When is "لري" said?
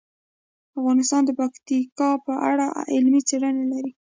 3.71-3.91